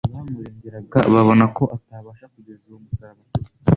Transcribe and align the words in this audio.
Abamurenganyaga 0.13 0.99
babona 1.15 1.45
ko 1.57 1.63
atabasha 1.75 2.25
kugeza 2.33 2.63
uwo 2.65 2.79
musaraba 2.83 3.21
kure 3.31 3.49